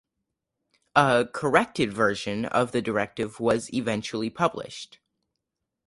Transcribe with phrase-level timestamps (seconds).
[0.95, 4.97] A "corrected" version of the directive was eventually published.